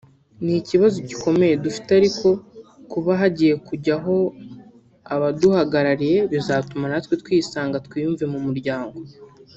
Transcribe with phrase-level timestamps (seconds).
[0.37, 2.27] Iki ni ikibazo gikomeye dufite ariko
[2.91, 4.15] kuba hagiye kujyaho
[5.13, 8.97] abaduhagarariye bizatuma natwe twisanga twiyumve mu muryango